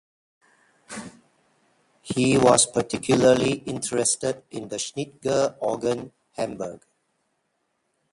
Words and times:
He 2.01 2.35
was 2.35 2.65
particularly 2.65 3.51
interested 3.67 4.41
in 4.49 4.67
the 4.69 4.77
Schnitger 4.77 5.55
organ 5.59 6.11
(Hamburg). 6.31 6.83